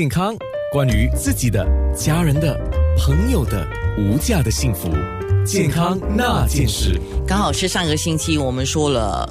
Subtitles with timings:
[0.00, 0.32] 健康，
[0.70, 2.56] 关于自己的、家人的、
[2.96, 3.66] 朋友的
[3.98, 4.88] 无价的幸福，
[5.44, 7.00] 健康那件事。
[7.26, 9.28] 刚好是上个星期我们说了，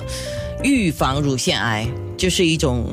[0.65, 2.89] 预防乳腺癌就是一种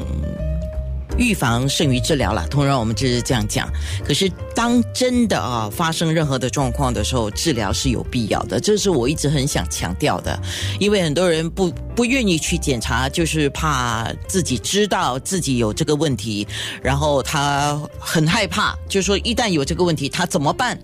[1.18, 2.46] 预防胜于治疗了。
[2.48, 3.68] 通常我们就是这样讲。
[4.04, 8.58] 可是当真的啊发生任何的状况的时候，治疗是有必要的。
[8.60, 10.38] 这是我一直很想强调的，
[10.78, 16.46] 因为很多人不不愿意去检查，就是怕自己知道自己有这个问题，
[16.82, 20.78] 然后他很害怕，就是说一旦有这个问题，他怎么办？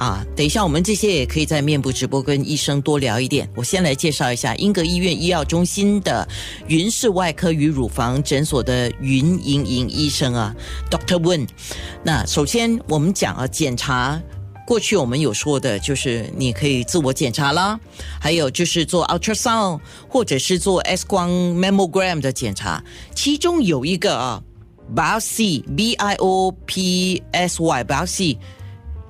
[0.00, 3.46] 啊，等一下，我们这些也可以在面部直播跟医生多聊一点。
[3.54, 6.26] 我先来介绍一下英格医院医药中心的
[6.68, 10.56] 云氏外科与乳房诊所的云莹莹医生啊
[10.90, 11.46] ，Doctor Wen。
[12.02, 14.18] 那首先我们讲啊，检查。
[14.66, 17.78] 过去我们有说的，就是你可以自我检查啦，
[18.18, 22.82] 还有就是做 ultrasound 或者是做 X 光 mammogram 的检查，
[23.14, 24.42] 其中有一个啊
[24.96, 28.38] ，biopsy b i o p s y biopsy。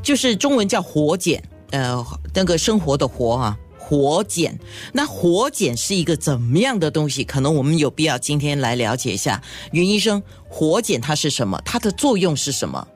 [0.03, 4.59] 就是中文叫活检，呃，那个生活的活啊，活检。
[4.93, 7.23] 那活检是一个怎么样的东西？
[7.23, 9.41] 可能我们有必要今天来了解一下。
[9.73, 11.61] 云医生，活检它是什么？
[11.65, 12.87] 它的作用是什么？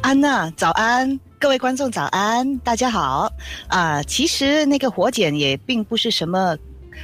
[0.00, 3.32] 安娜，早安，各位观众早安，大家好
[3.68, 4.02] 啊。
[4.02, 6.56] 其实那个活检也并不是什么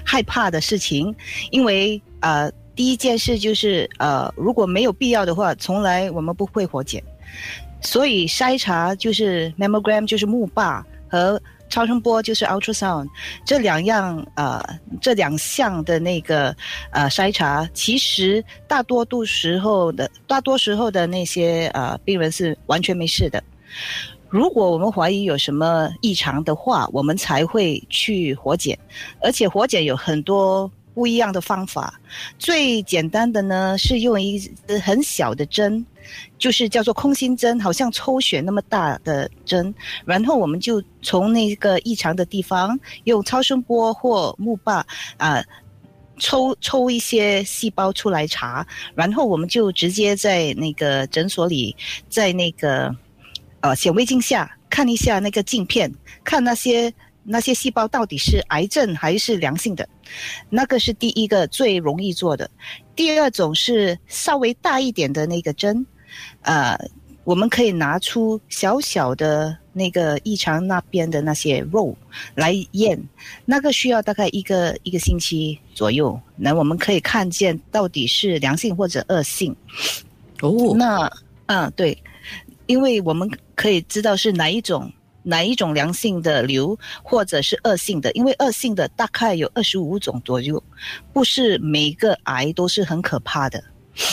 [0.04, 1.14] 害怕的事情，
[1.50, 7.02] 因为呃，第一件事就是呃，如果没有必要的话，从来我们不会活检。
[7.80, 13.06] 所以筛查就是 mammogram，就是钼靶和超声波就是 ultrasound
[13.44, 14.62] 这两样呃
[15.00, 16.54] 这两项的那个
[16.90, 23.42] 呃筛查，其实大多度时候的大多时候的那些呃病人是完全没事的。
[24.28, 28.78] 如果我们怀疑有什么异常的话，我们才会去活检，
[29.22, 30.70] 而且活检有很多。
[30.98, 31.94] 不一样的方法，
[32.40, 35.86] 最简单的呢是用一支很小的针，
[36.40, 39.72] 就是叫做空心针，好像抽血那么大的针，
[40.04, 44.84] 然后我们就从那个异常的地方用超声波或木棒
[45.18, 45.40] 啊
[46.18, 51.76] 抽抽一些细胞出来查，然后我们就直接在那个诊所里，
[52.08, 52.92] 在那个
[53.60, 55.88] 呃显微镜下看一下那个镜片，
[56.24, 56.92] 看那些。
[57.30, 59.86] 那些细胞到底是癌症还是良性的？
[60.48, 62.50] 那个是第一个最容易做的。
[62.96, 65.84] 第二种是稍微大一点的那个针，
[66.40, 66.74] 呃，
[67.24, 71.94] 我们可以拿出小小的那个异常那边的那些肉
[72.34, 72.98] 来验，
[73.44, 76.18] 那个需要大概一个一个星期左右。
[76.34, 79.54] 那我们可以看见到底是良性或者恶性。
[80.40, 81.12] 哦，那
[81.44, 82.02] 嗯对，
[82.66, 84.90] 因为我们可以知道是哪一种。
[85.28, 88.10] 哪一种良性的瘤，或者是恶性的？
[88.12, 90.62] 因为恶性的大概有二十五种左右，
[91.12, 93.62] 不是每个癌都是很可怕的。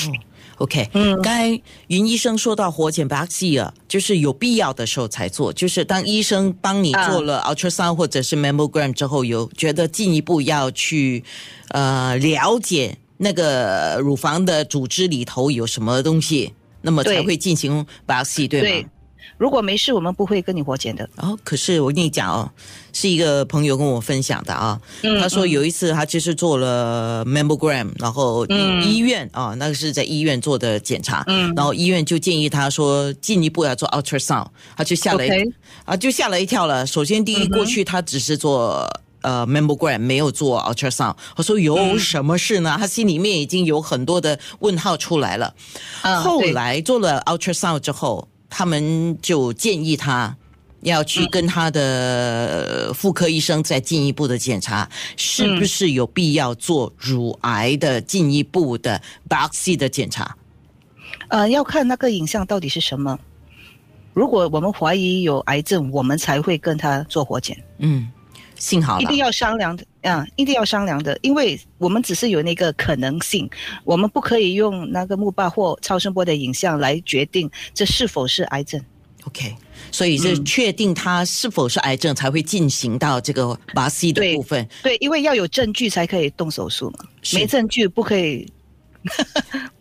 [0.07, 0.13] 嗯
[0.57, 11.23] ，OK，嗯，刚才云医生说到活检 b a x i 啊，就是有必要的时候才做，就是当医生帮你做了 ultrasound 或者是 mammogram 之后，有觉得进一步要去
[11.69, 18.89] 呃了解那个乳房的组织里头有什么东西，那么才会进行 b a x i 对吗？
[19.37, 21.09] 如果没事，我们不会跟你活检的。
[21.17, 22.49] 哦，可是我跟你讲哦，
[22.93, 24.79] 是一个朋友跟我分享的啊。
[25.19, 28.45] 他说有一次他就是做了 mammogram，然后
[28.81, 31.23] 医院啊，那个是在医院做的检查，
[31.55, 34.47] 然后医院就建议他说进一步要做 ultrasound，
[34.77, 35.53] 他就吓了一
[35.83, 36.87] 啊，就吓了一跳了。
[36.87, 38.87] 首先第一，过去他只是做
[39.21, 41.15] 呃 mammogram，没有做 ultrasound。
[41.35, 42.77] 他说有什么事呢？
[42.79, 45.53] 他心里面已经有很多的问号出来了。
[46.23, 48.27] 后来做了 ultrasound 之后。
[48.57, 50.33] 他们就建议他
[50.79, 60.37] 要去跟他的妇科医生再进一步的检查，是不是有必要做乳癌的进一步的 biopsy 的检查？
[61.27, 63.19] 呃，要看那个影像到底是什么。
[64.13, 67.61] 如果我们怀疑有癌症，我们才会跟他做活检。
[67.79, 68.09] 嗯。
[68.57, 73.49] 幸好一定要商量的，啊，一定要商量的，因为我们只是有那个可能性，
[73.83, 78.81] 我们不可以用那个木霸或超声波的影像来决定这是否是癌症。
[79.25, 79.55] OK，
[79.91, 84.67] 所以是确定它是否是癌症才会进行到这个拔 C 的部分。
[84.83, 88.47] 对，因为要有证据才可以动手术嘛，没证据不可以。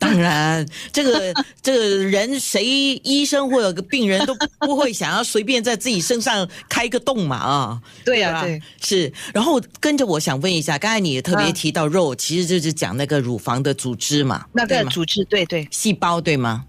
[0.04, 2.64] 当然，这个 这个人谁
[3.02, 7.80] 医生或者个病人都不会想要随便在自己身上开个洞嘛啊？
[8.04, 9.12] 对呀，对，是。
[9.32, 14.44] 然后跟着我想问一下，刚才你也特别提到肉，其实就是讲那个乳房的组织嘛？
[14.52, 16.64] 那个组织，对对，细胞对吗？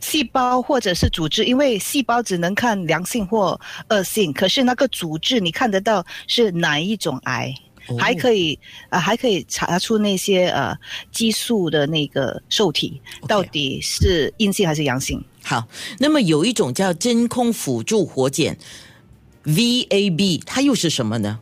[0.00, 3.58] 细胞或者是组织，因为细胞只能看良性或
[3.90, 7.54] 恶性，可是那个组织你看得到是哪一种癌？
[7.96, 8.58] 还可以
[8.90, 10.76] 啊、还可以查出那些呃
[11.12, 15.22] 激素的那个受体到底是阴性还是阳性。
[15.42, 15.66] 好，
[15.98, 18.58] 那么有一种叫真空辅助活检
[19.44, 21.40] VAB，它又是什么呢？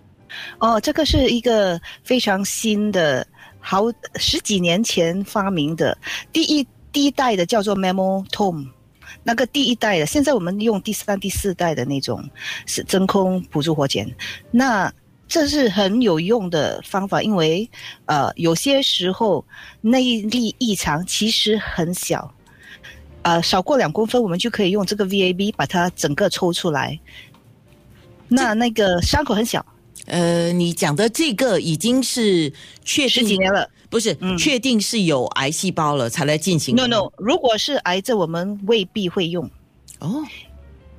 [0.59, 3.27] 哦，这个是一个非常新的，
[3.59, 3.85] 好
[4.17, 5.97] 十几年前发明的，
[6.33, 8.69] 第一第一代的叫做 Memotome，
[9.25, 12.23] 那个第一代的，现在我们用第三、第四代的那种
[12.67, 14.15] 是真空辅助活检，
[14.51, 14.93] 那
[15.29, 17.69] 这是很有用的方法，因为
[18.07, 19.45] 呃有些时候
[19.81, 22.33] 内力异常其实很小。
[23.23, 26.97] 呃，少过两公分，我们就可以用这个 VAB 把它整个抽出来。
[28.29, 29.67] 那那个伤口很小，
[30.05, 32.53] 呃，你讲的这个已经是
[32.85, 33.69] 确十几年了。
[33.91, 39.49] 不是、嗯确定是有癌细胞了才来进行 No No，如果是癌症，我们未必会用，
[40.01, 40.23] 哦，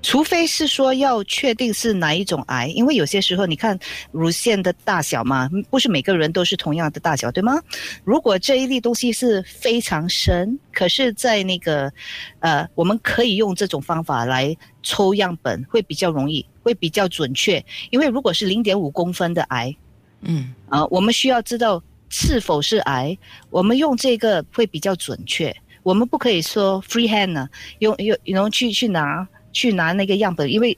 [0.07, 3.77] 除非是说要确定是哪一种癌，因为有些时候你看
[4.13, 7.61] 乳腺的大小嘛，不是每个人都是同样的大小，对吗？
[8.05, 11.91] 如果这一粒东西是非常深，可是，在那个
[12.39, 17.61] 呃，我们可以用这种方法来抽样本，会比较容易，会比较准确。
[17.89, 19.75] 因为如果是零点五公分的癌，
[20.21, 23.17] 嗯啊、我们需要知道是否是癌，
[23.49, 25.53] 我们用这个会比较准确。
[25.83, 27.49] 我们不可以说 free hand 呢，
[27.79, 29.27] 用用然后去去拿
[29.57, 30.77] 去拿那个样本，因为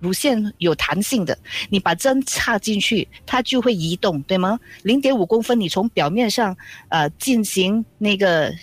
[0.00, 1.36] 乳腺有弹性的，
[1.70, 4.60] 你把针插进去，它就会移动，对吗？
[4.82, 6.54] 零点五公分，你从表面上
[6.90, 8.54] 呃进行那个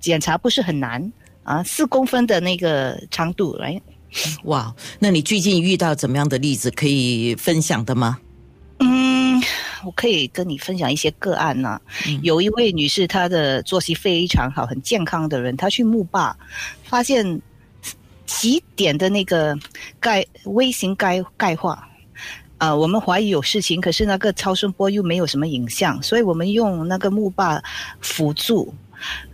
[0.00, 1.12] 检查不是很难
[1.42, 3.78] 啊，四公分的那个长度来。
[4.44, 8.18] 哇，那你最近遇到怎么样的例子可以分享的吗？
[8.78, 9.40] 嗯，
[9.84, 16.36] 我可以跟你分享一些个案呐、嗯有一位女士，她的作息非常好，很健康的人，她去木坝，
[16.82, 17.40] 发现
[18.26, 19.56] 起点的那个
[20.00, 21.88] 钙微型钙钙化。
[22.56, 27.62] 啊、我们怀疑有事情，可是那个超声波又没有什么影像，所以我们用那个木坝
[28.00, 28.72] 辅助，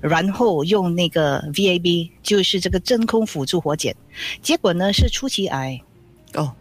[0.01, 3.95] 然后用那个 VAB，就是这个真空辅助活检，
[4.43, 5.81] 结果呢是初期癌。
[6.35, 6.53] 哦，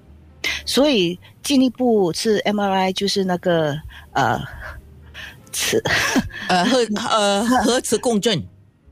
[0.64, 3.76] 所以进一步是 MRI，就是那个
[4.12, 4.40] 呃，
[5.52, 5.82] 磁
[6.50, 6.78] 呃核
[7.10, 8.46] 呃核磁共振，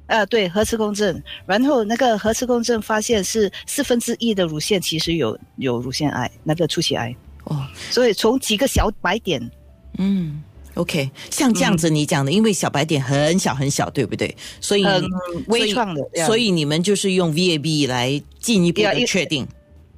[0.08, 9.52] 呃对核磁共振，然后那个核磁共振发现是四分之一的乳腺其实有有乳腺癌，那个初期癌，哦，所以从几个小白点，
[9.98, 10.44] 嗯。
[10.74, 14.38] OK，像这样子你讲的，因为小白点很小很小，对不对？
[14.62, 19.48] 所以很所以微创的，所以你们就是用 VAB 来进一步的确定。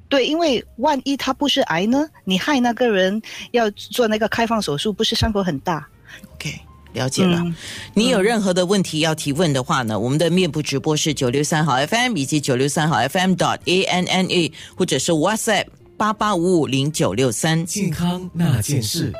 [0.08, 3.20] 对，因为万一它不是癌呢，你害那个人
[3.50, 5.86] 要做那个开放手术，不是伤口很大
[6.32, 6.58] ？OK，
[6.92, 7.38] 了解了。
[7.44, 7.54] 嗯
[7.94, 15.66] 你有任何的问题要提问的话呢，我们的面部直播是九六三号 FM 以及九六三号 FM dot A N N A，或者是 WhatsApp
[15.96, 17.64] 八八五五零九六三。
[17.66, 19.12] 健康那件事。